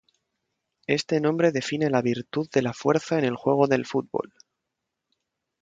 [0.87, 4.33] Este nombre define la virtud de la fuerza en el juego del fútbol.